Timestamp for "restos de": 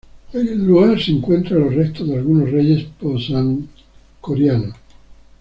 1.75-2.15